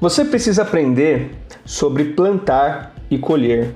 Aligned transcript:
Você 0.00 0.24
precisa 0.24 0.62
aprender 0.62 1.32
sobre 1.64 2.04
plantar 2.04 2.94
e 3.10 3.18
colher. 3.18 3.74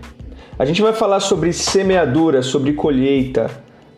A 0.56 0.64
gente 0.64 0.80
vai 0.80 0.92
falar 0.92 1.18
sobre 1.18 1.52
semeadura, 1.52 2.42
sobre 2.42 2.74
colheita, 2.74 3.50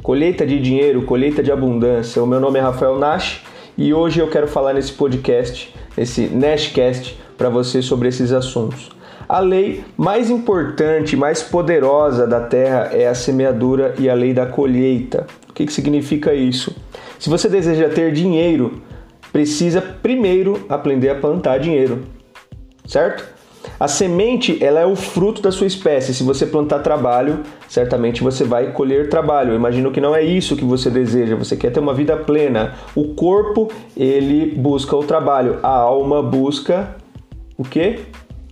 colheita 0.03 0.47
de 0.47 0.59
dinheiro, 0.59 1.03
colheita 1.03 1.43
de 1.43 1.53
abundância. 1.53 2.23
O 2.23 2.27
meu 2.27 2.41
nome 2.41 2.59
é 2.59 2.63
Rafael 2.63 2.99
Nash 2.99 3.43
e 3.77 3.93
hoje 3.93 4.21
eu 4.21 4.31
quero 4.31 4.49
falar 4.49 4.73
nesse 4.73 4.93
podcast, 4.93 5.75
nesse 5.95 6.23
Nashcast, 6.29 7.21
para 7.37 7.51
você 7.51 7.83
sobre 7.83 8.09
esses 8.09 8.33
assuntos. 8.33 8.91
A 9.29 9.41
lei 9.41 9.85
mais 9.95 10.31
importante, 10.31 11.19
mais 11.19 11.43
poderosa 11.43 12.27
da 12.27 12.41
terra 12.41 12.89
é 12.95 13.07
a 13.07 13.15
semeadura 13.15 13.97
e 13.99 14.09
a 14.09 14.15
lei 14.15 14.33
da 14.33 14.47
colheita. 14.47 15.27
O 15.51 15.53
que, 15.53 15.67
que 15.67 15.73
significa 15.75 16.33
isso? 16.33 16.75
Se 17.19 17.29
você 17.29 17.51
deseja 17.51 17.91
ter 17.91 18.13
dinheiro, 18.13 18.81
precisa 19.31 19.83
primeiro 19.83 20.65
aprender 20.71 21.11
a 21.11 21.17
plantar 21.17 21.59
dinheiro 21.59 22.14
certo? 22.87 23.35
A 23.79 23.89
semente, 23.89 24.63
ela 24.63 24.81
é 24.81 24.87
o 24.87 24.95
fruto 24.95 25.41
da 25.41 25.51
sua 25.51 25.67
espécie. 25.67 26.15
Se 26.15 26.23
você 26.23 26.47
plantar 26.47 26.81
trabalho, 26.81 27.41
certamente 27.69 28.23
você 28.23 28.45
vai 28.45 28.73
colher 28.73 29.09
trabalho. 29.09 29.53
Eu 29.53 29.57
imagino 29.57 29.91
que 29.91 30.01
não 30.01 30.15
é 30.15 30.23
isso 30.23 30.57
que 30.57 30.65
você 30.65 30.91
deseja. 30.91 31.35
Você 31.35 31.57
quer 31.57 31.73
ter 31.73 31.81
uma 31.81 31.95
vida 31.95 32.17
plena. 32.17 32.75
O 32.95 33.15
corpo, 33.15 33.71
ele 33.97 34.55
busca 34.55 34.95
o 34.95 35.03
trabalho. 35.03 35.59
A 35.63 35.69
alma 35.69 36.23
busca 36.23 36.97
o 37.57 37.65
quê? 37.65 38.01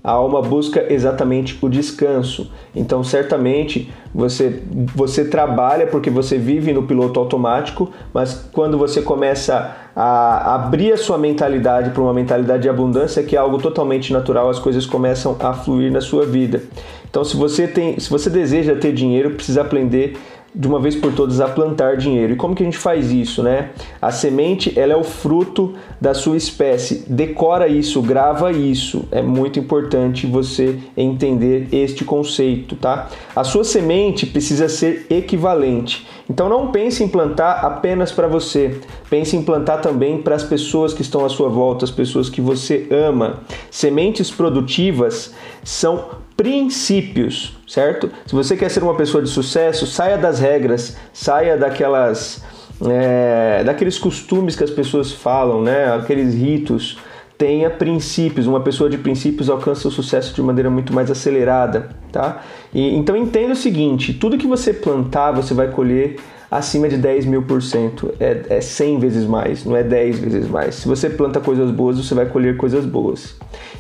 A 0.04 0.10
alma 0.10 0.42
busca 0.42 0.92
exatamente 0.92 1.56
o 1.62 1.68
descanso. 1.68 2.50
Então, 2.74 3.04
certamente, 3.04 3.92
você, 4.12 4.62
você 4.94 5.24
trabalha 5.24 5.86
porque 5.86 6.10
você 6.10 6.38
vive 6.38 6.72
no 6.72 6.82
piloto 6.82 7.20
automático, 7.20 7.90
mas 8.12 8.48
quando 8.52 8.76
você 8.76 9.00
começa 9.00 9.76
a 9.94 10.54
abrir 10.54 10.92
a 10.92 10.96
sua 10.96 11.18
mentalidade 11.18 11.90
para 11.90 12.02
uma 12.02 12.12
mentalidade 12.12 12.62
de 12.62 12.68
abundância, 12.68 13.22
que 13.22 13.36
é 13.36 13.38
algo 13.38 13.58
totalmente 13.58 14.12
natural, 14.12 14.48
as 14.50 14.58
coisas 14.58 14.86
começam 14.86 15.36
a 15.38 15.52
fluir 15.52 15.92
na 15.92 16.00
sua 16.00 16.26
vida. 16.26 16.62
Então, 17.08 17.22
se 17.22 17.36
você 17.36 17.68
tem, 17.68 18.00
se 18.00 18.08
você 18.08 18.30
deseja 18.30 18.74
ter 18.74 18.92
dinheiro, 18.92 19.32
precisa 19.32 19.60
aprender 19.60 20.16
de 20.54 20.68
uma 20.68 20.78
vez 20.78 20.94
por 20.94 21.12
todas 21.14 21.40
a 21.40 21.48
plantar 21.48 21.96
dinheiro. 21.96 22.34
E 22.34 22.36
como 22.36 22.54
que 22.54 22.62
a 22.62 22.66
gente 22.66 22.76
faz 22.76 23.10
isso, 23.10 23.42
né? 23.42 23.70
A 24.00 24.10
semente, 24.10 24.78
ela 24.78 24.92
é 24.92 24.96
o 24.96 25.04
fruto 25.04 25.72
da 26.00 26.12
sua 26.12 26.36
espécie. 26.36 27.04
Decora 27.08 27.68
isso, 27.68 28.02
grava 28.02 28.52
isso. 28.52 29.06
É 29.10 29.22
muito 29.22 29.58
importante 29.58 30.26
você 30.26 30.78
entender 30.96 31.68
este 31.72 32.04
conceito, 32.04 32.76
tá? 32.76 33.08
A 33.34 33.44
sua 33.44 33.64
semente 33.64 34.26
precisa 34.26 34.68
ser 34.68 35.06
equivalente. 35.08 36.06
Então 36.28 36.48
não 36.48 36.68
pense 36.68 37.02
em 37.02 37.08
plantar 37.08 37.64
apenas 37.64 38.12
para 38.12 38.26
você. 38.26 38.78
Pense 39.08 39.36
em 39.36 39.42
plantar 39.42 39.78
também 39.78 40.20
para 40.20 40.34
as 40.34 40.44
pessoas 40.44 40.92
que 40.92 41.02
estão 41.02 41.24
à 41.24 41.28
sua 41.28 41.48
volta, 41.48 41.84
as 41.84 41.90
pessoas 41.90 42.28
que 42.28 42.40
você 42.40 42.86
ama. 42.90 43.40
Sementes 43.70 44.30
produtivas 44.30 45.34
são 45.64 46.22
princípios, 46.42 47.56
certo? 47.68 48.10
Se 48.26 48.34
você 48.34 48.56
quer 48.56 48.68
ser 48.68 48.82
uma 48.82 48.96
pessoa 48.96 49.22
de 49.22 49.30
sucesso, 49.30 49.86
saia 49.86 50.18
das 50.18 50.40
regras, 50.40 50.96
saia 51.12 51.56
daquelas, 51.56 52.42
é, 52.84 53.62
daqueles 53.62 53.96
costumes 53.96 54.56
que 54.56 54.64
as 54.64 54.70
pessoas 54.70 55.12
falam, 55.12 55.62
né? 55.62 55.94
Aqueles 55.94 56.34
ritos. 56.34 56.98
Tenha 57.38 57.70
princípios. 57.70 58.48
Uma 58.48 58.60
pessoa 58.60 58.90
de 58.90 58.98
princípios 58.98 59.48
alcança 59.48 59.86
o 59.86 59.90
sucesso 59.92 60.34
de 60.34 60.42
maneira 60.42 60.68
muito 60.68 60.92
mais 60.92 61.12
acelerada, 61.12 61.90
tá? 62.12 62.42
E, 62.72 62.94
então 62.94 63.16
entenda 63.16 63.54
o 63.54 63.56
seguinte: 63.56 64.12
tudo 64.12 64.38
que 64.38 64.46
você 64.46 64.72
plantar, 64.72 65.32
você 65.32 65.54
vai 65.54 65.70
colher 65.70 66.16
acima 66.50 66.86
de 66.86 66.98
10 66.98 67.24
mil 67.24 67.42
por 67.42 67.62
cento. 67.62 68.12
É, 68.20 68.44
é 68.50 68.60
100 68.60 68.98
vezes 68.98 69.24
mais, 69.24 69.64
não 69.64 69.74
é 69.74 69.82
10 69.82 70.18
vezes 70.18 70.48
mais. 70.48 70.74
Se 70.74 70.86
você 70.86 71.08
planta 71.08 71.40
coisas 71.40 71.70
boas, 71.70 71.96
você 71.96 72.14
vai 72.14 72.26
colher 72.26 72.58
coisas 72.58 72.84
boas. 72.84 73.36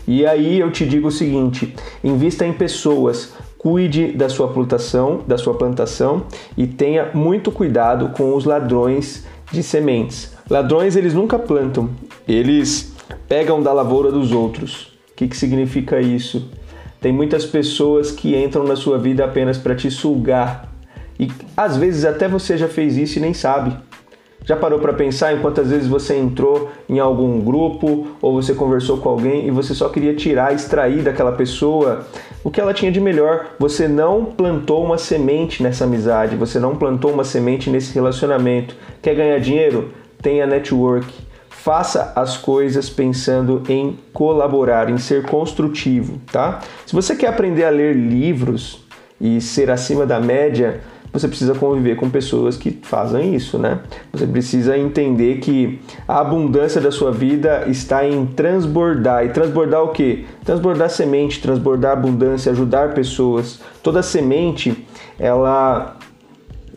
E 0.08 0.24
aí 0.24 0.58
eu 0.58 0.72
te 0.72 0.86
digo 0.86 1.08
o 1.08 1.12
seguinte: 1.12 1.74
invista 2.02 2.46
em 2.46 2.52
pessoas, 2.52 3.34
cuide 3.58 4.12
da 4.12 4.28
sua 4.28 4.48
plantação, 4.48 5.20
da 5.26 5.36
sua 5.36 5.54
plantação 5.54 6.24
e 6.56 6.66
tenha 6.66 7.10
muito 7.12 7.52
cuidado 7.52 8.08
com 8.08 8.34
os 8.34 8.44
ladrões 8.44 9.24
de 9.52 9.62
sementes. 9.62 10.32
Ladrões 10.50 10.96
eles 10.96 11.14
nunca 11.14 11.38
plantam, 11.38 11.90
eles 12.26 12.92
pegam 13.28 13.62
da 13.62 13.72
lavoura 13.72 14.10
dos 14.10 14.32
outros. 14.32 14.92
O 15.12 15.14
que, 15.14 15.28
que 15.28 15.36
significa 15.36 16.00
isso? 16.00 16.50
Tem 17.02 17.12
muitas 17.12 17.44
pessoas 17.44 18.12
que 18.12 18.36
entram 18.36 18.62
na 18.62 18.76
sua 18.76 18.96
vida 18.96 19.24
apenas 19.24 19.58
para 19.58 19.74
te 19.74 19.90
sugar 19.90 20.72
e 21.18 21.28
às 21.56 21.76
vezes 21.76 22.04
até 22.04 22.28
você 22.28 22.56
já 22.56 22.68
fez 22.68 22.96
isso 22.96 23.18
e 23.18 23.20
nem 23.20 23.34
sabe. 23.34 23.76
Já 24.44 24.56
parou 24.56 24.78
para 24.78 24.92
pensar 24.92 25.34
em 25.34 25.40
quantas 25.40 25.70
vezes 25.70 25.86
você 25.86 26.16
entrou 26.16 26.70
em 26.88 26.98
algum 27.00 27.40
grupo 27.40 28.06
ou 28.20 28.40
você 28.40 28.54
conversou 28.54 28.98
com 28.98 29.08
alguém 29.08 29.46
e 29.46 29.50
você 29.50 29.74
só 29.74 29.88
queria 29.88 30.14
tirar, 30.14 30.54
extrair 30.54 31.02
daquela 31.02 31.32
pessoa 31.32 32.06
o 32.44 32.50
que 32.50 32.60
ela 32.60 32.74
tinha 32.74 32.90
de 32.90 33.00
melhor? 33.00 33.50
Você 33.58 33.86
não 33.86 34.24
plantou 34.24 34.84
uma 34.84 34.98
semente 34.98 35.62
nessa 35.62 35.84
amizade, 35.84 36.36
você 36.36 36.58
não 36.58 36.76
plantou 36.76 37.12
uma 37.12 37.24
semente 37.24 37.70
nesse 37.70 37.94
relacionamento. 37.94 38.74
Quer 39.00 39.14
ganhar 39.14 39.38
dinheiro? 39.38 39.92
Tenha 40.20 40.46
network. 40.46 41.06
Faça 41.52 42.12
as 42.16 42.36
coisas 42.36 42.90
pensando 42.90 43.62
em 43.68 43.96
colaborar, 44.12 44.90
em 44.90 44.98
ser 44.98 45.26
construtivo, 45.26 46.20
tá? 46.32 46.58
Se 46.84 46.92
você 46.92 47.14
quer 47.14 47.28
aprender 47.28 47.64
a 47.64 47.70
ler 47.70 47.94
livros 47.94 48.84
e 49.20 49.40
ser 49.40 49.70
acima 49.70 50.04
da 50.04 50.18
média, 50.18 50.80
você 51.12 51.28
precisa 51.28 51.54
conviver 51.54 51.94
com 51.96 52.08
pessoas 52.10 52.56
que 52.56 52.80
fazem 52.82 53.34
isso, 53.34 53.58
né? 53.58 53.80
Você 54.12 54.26
precisa 54.26 54.76
entender 54.76 55.38
que 55.38 55.78
a 56.08 56.20
abundância 56.20 56.80
da 56.80 56.90
sua 56.90 57.12
vida 57.12 57.64
está 57.68 58.04
em 58.04 58.26
transbordar. 58.26 59.26
E 59.26 59.28
transbordar 59.28 59.84
o 59.84 59.88
quê? 59.90 60.24
Transbordar 60.44 60.88
semente, 60.88 61.40
transbordar 61.40 61.92
abundância, 61.92 62.50
ajudar 62.50 62.94
pessoas. 62.94 63.60
Toda 63.82 64.02
semente, 64.02 64.84
ela 65.16 65.96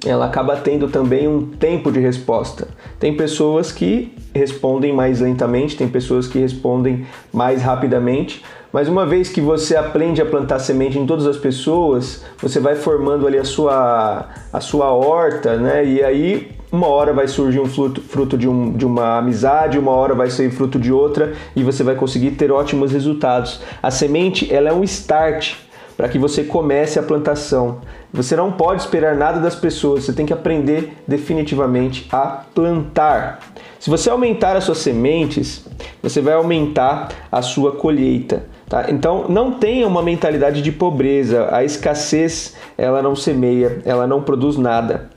ela 0.04 0.26
acaba 0.26 0.56
tendo 0.58 0.88
também 0.88 1.28
um 1.28 1.46
tempo 1.48 1.92
de 1.92 2.00
resposta. 2.00 2.68
Tem 3.00 3.16
pessoas 3.16 3.72
que 3.72 4.14
respondem 4.34 4.94
mais 4.94 5.22
lentamente, 5.22 5.78
tem 5.78 5.88
pessoas 5.88 6.28
que 6.28 6.40
respondem 6.40 7.06
mais 7.32 7.62
rapidamente, 7.62 8.44
mas 8.74 8.90
uma 8.90 9.06
vez 9.06 9.30
que 9.30 9.40
você 9.40 9.76
aprende 9.78 10.22
a 10.22 10.26
plantar 10.26 10.60
semente 10.60 11.00
em 11.00 11.06
todas 11.06 11.26
as 11.26 11.38
pessoas, 11.38 12.26
você 12.42 12.60
vai 12.60 12.76
formando 12.76 13.26
ali 13.26 13.38
a 13.38 13.46
sua, 13.46 14.28
a 14.52 14.60
sua 14.60 14.92
horta, 14.92 15.56
né? 15.56 15.86
E 15.86 16.04
aí 16.04 16.52
uma 16.72 16.88
hora 16.88 17.14
vai 17.14 17.28
surgir 17.28 17.62
um 17.62 17.66
fruto, 17.66 18.02
fruto 18.02 18.38
de, 18.38 18.50
um, 18.50 18.74
de 18.74 18.86
uma 18.86 19.20
amizade, 19.20 19.80
uma 19.80 19.92
hora 19.92 20.14
vai 20.14 20.30
sair 20.30 20.52
fruto 20.52 20.78
de 20.78 20.92
outra 20.92 21.34
e 21.56 21.64
você 21.64 21.84
vai 21.84 21.96
conseguir 21.96 22.32
ter 22.32 22.52
ótimos 22.52 22.92
resultados. 22.92 23.62
A 23.82 23.90
semente 23.90 24.54
ela 24.54 24.70
é 24.70 24.74
um 24.74 24.84
start 24.84 25.54
para 25.96 26.10
que 26.10 26.20
você 26.20 26.44
comece 26.44 27.00
a 27.00 27.04
plantação. 27.04 27.80
Você 28.14 28.36
não 28.36 28.52
pode 28.52 28.82
esperar 28.82 29.16
nada 29.16 29.40
das 29.40 29.56
pessoas, 29.56 30.06
você 30.06 30.14
tem 30.14 30.26
que 30.26 30.34
aprender 30.34 30.98
definitivamente 31.08 32.08
a 32.12 32.44
plantar. 32.54 33.40
Se 33.80 33.90
você 33.90 34.10
aumentar 34.10 34.58
as 34.58 34.64
suas 34.64 34.80
sementes, 34.80 35.66
você 36.02 36.22
vai 36.22 36.34
aumentar 36.34 37.10
a 37.32 37.42
sua 37.42 37.74
colheita. 37.74 38.46
Tá? 38.68 38.90
Então 38.90 39.28
não 39.30 39.52
tenha 39.52 39.88
uma 39.88 40.02
mentalidade 40.02 40.62
de 40.62 40.72
pobreza. 40.72 41.50
A 41.52 41.64
escassez 41.64 42.56
ela 42.78 43.02
não 43.02 43.16
semeia, 43.16 43.82
ela 43.86 44.08
não 44.08 44.22
produz 44.22 44.58
nada. 44.58 45.10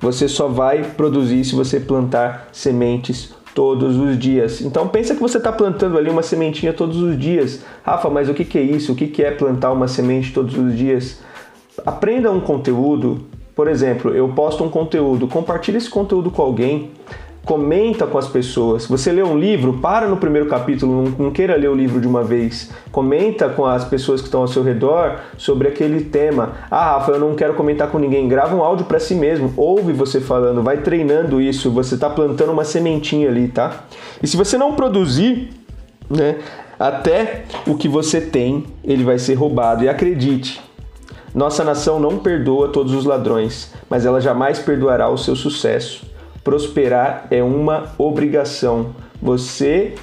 Você 0.00 0.28
só 0.28 0.48
vai 0.48 0.82
produzir 0.82 1.44
se 1.44 1.54
você 1.54 1.78
plantar 1.78 2.48
sementes 2.52 3.32
todos 3.54 3.96
os 3.96 4.18
dias. 4.18 4.60
Então 4.60 4.88
pensa 4.88 5.14
que 5.14 5.20
você 5.20 5.38
está 5.38 5.52
plantando 5.52 5.98
ali 5.98 6.10
uma 6.10 6.22
sementinha 6.22 6.72
todos 6.72 7.00
os 7.00 7.18
dias. 7.18 7.64
Rafa, 7.82 8.08
mas 8.08 8.28
o 8.28 8.34
que, 8.34 8.44
que 8.44 8.58
é 8.58 8.62
isso? 8.62 8.92
O 8.92 8.94
que, 8.94 9.06
que 9.06 9.22
é 9.22 9.30
plantar 9.30 9.72
uma 9.72 9.88
semente 9.88 10.32
todos 10.32 10.56
os 10.56 10.76
dias? 10.76 11.20
Aprenda 11.84 12.30
um 12.30 12.40
conteúdo. 12.40 13.20
Por 13.54 13.68
exemplo, 13.68 14.14
eu 14.14 14.28
posto 14.30 14.64
um 14.64 14.70
conteúdo, 14.70 15.28
compartilhe 15.28 15.76
esse 15.76 15.90
conteúdo 15.90 16.30
com 16.30 16.40
alguém 16.40 16.90
comenta 17.44 18.06
com 18.06 18.18
as 18.18 18.28
pessoas. 18.28 18.86
Você 18.86 19.10
lê 19.10 19.22
um 19.22 19.38
livro, 19.38 19.74
para 19.74 20.06
no 20.06 20.16
primeiro 20.16 20.48
capítulo, 20.48 21.02
não, 21.02 21.26
não, 21.26 21.30
queira 21.30 21.56
ler 21.56 21.68
o 21.68 21.74
livro 21.74 22.00
de 22.00 22.06
uma 22.06 22.22
vez. 22.22 22.70
Comenta 22.90 23.48
com 23.48 23.66
as 23.66 23.84
pessoas 23.84 24.20
que 24.20 24.28
estão 24.28 24.42
ao 24.42 24.48
seu 24.48 24.62
redor 24.62 25.18
sobre 25.36 25.68
aquele 25.68 26.04
tema. 26.04 26.52
Ah, 26.70 26.92
Rafa, 26.92 27.12
eu 27.12 27.20
não 27.20 27.34
quero 27.34 27.54
comentar 27.54 27.88
com 27.88 27.98
ninguém. 27.98 28.28
Grava 28.28 28.54
um 28.54 28.62
áudio 28.62 28.86
para 28.86 29.00
si 29.00 29.14
mesmo. 29.14 29.52
Ouve 29.56 29.92
você 29.92 30.20
falando, 30.20 30.62
vai 30.62 30.78
treinando 30.78 31.40
isso. 31.40 31.70
Você 31.72 31.94
está 31.94 32.08
plantando 32.08 32.52
uma 32.52 32.64
sementinha 32.64 33.28
ali, 33.28 33.48
tá? 33.48 33.84
E 34.22 34.26
se 34.26 34.36
você 34.36 34.56
não 34.56 34.74
produzir, 34.74 35.50
né, 36.08 36.38
até 36.78 37.44
o 37.66 37.76
que 37.76 37.88
você 37.88 38.20
tem, 38.20 38.64
ele 38.84 39.02
vai 39.02 39.18
ser 39.18 39.34
roubado. 39.34 39.82
E 39.82 39.88
acredite, 39.88 40.60
nossa 41.34 41.64
nação 41.64 41.98
não 41.98 42.18
perdoa 42.18 42.68
todos 42.68 42.94
os 42.94 43.04
ladrões, 43.04 43.72
mas 43.90 44.06
ela 44.06 44.20
jamais 44.20 44.60
perdoará 44.60 45.08
o 45.08 45.18
seu 45.18 45.34
sucesso 45.34 46.11
prosperar 46.44 47.26
é 47.30 47.42
uma 47.42 47.92
obrigação. 47.98 48.94
Você 49.20 49.94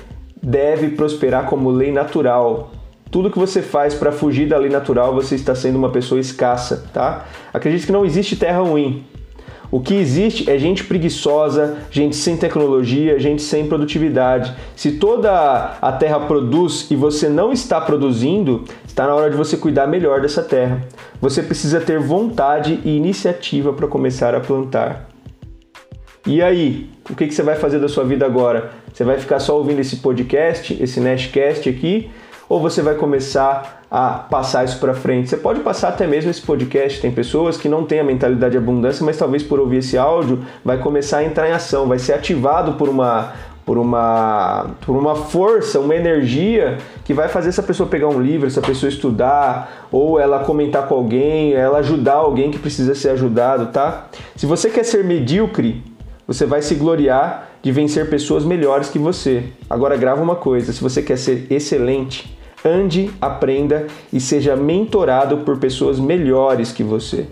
deve 0.42 0.90
prosperar 0.90 1.46
como 1.46 1.70
lei 1.70 1.92
natural. 1.92 2.72
Tudo 3.12 3.32
que 3.32 3.40
você 3.40 3.62
faz 3.62 3.94
para 3.94 4.12
fugir 4.12 4.48
da 4.48 4.58
lei 4.58 4.70
natural, 4.70 5.14
você 5.14 5.36
está 5.36 5.56
sendo 5.56 5.78
uma 5.78 5.90
pessoa 5.90 6.22
escassa, 6.22 6.86
tá? 6.94 7.26
Acredite 7.54 7.86
que 7.86 7.92
não 7.92 8.06
existe 8.06 8.36
terra 8.36 8.62
ruim. 8.62 9.04
O 9.72 9.80
que 9.80 9.94
existe 9.94 10.50
é 10.50 10.58
gente 10.58 10.84
preguiçosa, 10.84 11.78
gente 11.92 12.16
sem 12.16 12.36
tecnologia, 12.36 13.20
gente 13.20 13.42
sem 13.42 13.68
produtividade. 13.68 14.54
Se 14.76 14.94
toda 14.94 15.78
a 15.80 15.92
terra 15.92 16.22
produz 16.22 16.90
e 16.90 16.96
você 16.96 17.30
não 17.30 17.52
está 17.52 17.80
produzindo, 17.80 18.64
está 18.88 19.06
na 19.06 19.14
hora 19.14 19.30
de 19.30 19.38
você 19.38 19.58
cuidar 19.58 19.86
melhor 19.86 20.22
dessa 20.22 20.42
terra. 20.42 20.82
Você 21.22 21.44
precisa 21.44 21.80
ter 21.80 22.00
vontade 22.00 22.80
e 22.84 22.98
iniciativa 22.98 23.72
para 23.72 23.88
começar 23.88 24.34
a 24.34 24.40
plantar. 24.40 25.09
E 26.26 26.42
aí, 26.42 26.90
o 27.10 27.16
que, 27.16 27.32
você 27.32 27.42
vai 27.42 27.56
fazer 27.56 27.80
da 27.80 27.88
sua 27.88 28.04
vida 28.04 28.26
agora? 28.26 28.72
Você 28.94 29.04
vai 29.04 29.18
ficar 29.18 29.40
só 29.40 29.58
ouvindo 29.58 29.80
esse 29.80 29.98
podcast, 29.98 30.78
esse 30.82 31.00
Nashcast 31.00 31.70
aqui, 31.70 32.10
ou 32.48 32.60
você 32.60 32.82
vai 32.82 32.96
começar 32.96 33.84
a 33.90 34.10
passar 34.10 34.66
isso 34.66 34.80
para 34.80 34.94
frente? 34.94 35.30
Você 35.30 35.38
pode 35.38 35.62
passar 35.62 35.90
até 35.90 36.06
mesmo 36.06 36.30
esse 36.30 36.42
podcast. 36.42 37.00
Tem 37.00 37.12
pessoas 37.12 37.58
que 37.58 37.70
não 37.70 37.86
têm 37.86 38.00
a 38.00 38.04
mentalidade 38.04 38.52
de 38.52 38.58
abundância, 38.58 39.06
mas 39.06 39.18
talvez 39.18 39.44
por 39.44 39.60
ouvir 39.60 39.78
esse 39.78 39.98
áudio 39.98 40.44
vai 40.64 40.78
começar 40.78 41.20
a 41.20 41.24
entrar 41.24 41.48
em 41.48 41.54
ação, 41.54 41.88
vai 41.88 42.00
ser 42.00 42.14
ativado 42.14 42.74
por 42.74 42.90
uma 42.90 43.34
por 43.70 43.78
uma, 43.78 44.72
por 44.84 44.96
uma 44.96 45.14
força, 45.14 45.80
uma 45.80 45.96
energia 45.96 46.80
que 47.06 47.14
vai 47.14 47.28
fazer 47.28 47.50
essa 47.50 47.62
pessoa 47.62 47.88
pegar 47.88 48.08
um 48.08 48.20
livro, 48.20 48.48
essa 48.48 48.64
pessoa 48.64 48.90
estudar, 48.90 49.88
ou 49.92 50.20
ela 50.20 50.40
comentar 50.40 50.88
com 50.88 50.96
alguém, 50.96 51.54
ela 51.54 51.78
ajudar 51.78 52.16
alguém 52.16 52.50
que 52.50 52.58
precisa 52.58 52.96
ser 52.96 53.10
ajudado, 53.10 53.68
tá? 53.68 54.08
Se 54.36 54.48
você 54.48 54.72
quer 54.72 54.84
ser 54.84 55.04
medíocre, 55.04 55.84
você 56.30 56.46
vai 56.46 56.62
se 56.62 56.76
gloriar 56.76 57.50
de 57.60 57.72
vencer 57.72 58.08
pessoas 58.08 58.46
melhores 58.46 58.88
que 58.88 59.00
você. 59.00 59.46
Agora 59.68 59.98
grava 59.98 60.22
uma 60.22 60.36
coisa, 60.36 60.72
se 60.72 60.80
você 60.80 61.02
quer 61.02 61.18
ser 61.18 61.48
excelente, 61.50 62.38
ande, 62.64 63.10
aprenda 63.20 63.88
e 64.14 64.20
seja 64.20 64.56
mentorado 64.56 65.38
por 65.38 65.58
pessoas 65.58 66.00
melhores 66.00 66.72
que 66.72 66.84
você. 66.84 67.26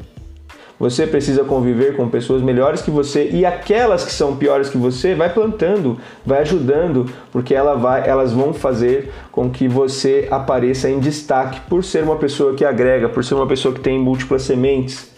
Você 0.80 1.06
precisa 1.06 1.44
conviver 1.44 1.96
com 1.96 2.10
pessoas 2.10 2.42
melhores 2.42 2.82
que 2.82 2.90
você 2.90 3.30
e 3.30 3.46
aquelas 3.46 4.04
que 4.04 4.12
são 4.12 4.36
piores 4.36 4.68
que 4.68 4.80
você, 4.80 5.14
vai 5.14 5.32
plantando, 5.32 6.00
vai 6.26 6.40
ajudando, 6.40 7.06
porque 7.32 7.54
ela 7.54 7.76
vai, 7.76 8.10
elas 8.10 8.34
vão 8.34 8.52
fazer 8.52 9.14
com 9.32 9.48
que 9.48 9.68
você 9.68 10.28
apareça 10.32 10.90
em 10.90 11.00
destaque 11.00 11.62
por 11.70 11.84
ser 11.84 12.04
uma 12.04 12.16
pessoa 12.16 12.56
que 12.56 12.66
agrega, 12.66 13.08
por 13.08 13.24
ser 13.24 13.36
uma 13.36 13.46
pessoa 13.46 13.76
que 13.76 13.80
tem 13.80 14.00
múltiplas 14.00 14.42
sementes. 14.42 15.12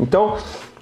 Então, 0.00 0.36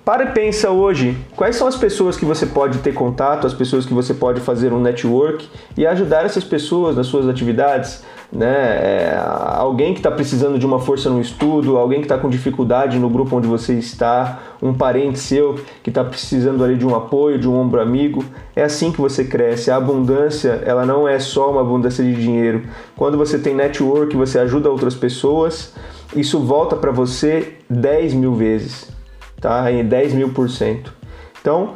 para 0.08 0.24
e 0.24 0.30
pensa 0.30 0.70
hoje, 0.70 1.14
quais 1.36 1.54
são 1.54 1.68
as 1.68 1.76
pessoas 1.76 2.16
que 2.16 2.24
você 2.24 2.46
pode 2.46 2.78
ter 2.78 2.94
contato, 2.94 3.46
as 3.46 3.52
pessoas 3.52 3.84
que 3.84 3.92
você 3.92 4.14
pode 4.14 4.40
fazer 4.40 4.72
um 4.72 4.80
network 4.80 5.46
e 5.76 5.86
ajudar 5.86 6.24
essas 6.24 6.42
pessoas 6.42 6.96
nas 6.96 7.08
suas 7.08 7.28
atividades, 7.28 8.02
né? 8.32 8.48
É, 8.48 9.22
alguém 9.56 9.92
que 9.92 9.98
está 9.98 10.10
precisando 10.10 10.58
de 10.58 10.64
uma 10.64 10.78
força 10.78 11.10
no 11.10 11.20
estudo, 11.20 11.76
alguém 11.76 11.98
que 11.98 12.06
está 12.06 12.16
com 12.16 12.30
dificuldade 12.30 12.98
no 12.98 13.10
grupo 13.10 13.36
onde 13.36 13.46
você 13.46 13.74
está, 13.74 14.40
um 14.62 14.72
parente 14.72 15.18
seu 15.18 15.56
que 15.82 15.90
está 15.90 16.02
precisando 16.02 16.64
ali 16.64 16.78
de 16.78 16.86
um 16.86 16.96
apoio, 16.96 17.38
de 17.38 17.46
um 17.46 17.54
ombro 17.54 17.78
amigo. 17.78 18.24
É 18.56 18.62
assim 18.62 18.90
que 18.90 19.02
você 19.02 19.24
cresce. 19.24 19.70
A 19.70 19.76
abundância, 19.76 20.62
ela 20.64 20.86
não 20.86 21.06
é 21.06 21.18
só 21.18 21.50
uma 21.50 21.60
abundância 21.60 22.02
de 22.02 22.14
dinheiro. 22.14 22.62
Quando 22.96 23.18
você 23.18 23.38
tem 23.38 23.54
network, 23.54 24.16
você 24.16 24.38
ajuda 24.38 24.70
outras 24.70 24.94
pessoas, 24.94 25.74
isso 26.16 26.40
volta 26.40 26.76
para 26.76 26.90
você 26.90 27.58
10 27.68 28.14
mil 28.14 28.34
vezes 28.34 28.96
tá? 29.40 29.70
Em 29.70 29.84
10 29.84 30.14
mil 30.14 30.32
por 30.32 30.48
cento. 30.48 30.92
Então, 31.40 31.74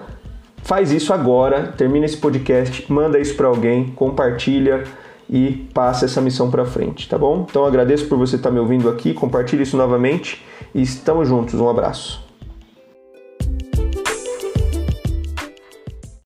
faz 0.63 0.93
isso 0.93 1.13
agora, 1.13 1.73
termina 1.77 2.07
esse 2.07 2.17
podcast, 2.17 2.91
manda 2.93 3.19
isso 3.19 3.35
para 3.35 3.49
alguém, 3.49 3.87
compartilha 3.89 4.85
e 5.29 5.67
passa 5.73 6.05
essa 6.05 6.21
missão 6.21 6.51
para 6.51 6.65
frente, 6.65 7.09
tá 7.09 7.17
bom? 7.17 7.47
Então 7.49 7.65
agradeço 7.65 8.07
por 8.07 8.19
você 8.19 8.37
estar 8.37 8.51
tá 8.51 8.55
me 8.55 8.61
ouvindo 8.61 8.89
aqui, 8.89 9.15
compartilhe 9.15 9.63
isso 9.63 9.77
novamente 9.77 10.45
e 10.75 10.83
estamos 10.83 11.29
juntos. 11.29 11.59
Um 11.59 11.69
abraço. 11.69 12.32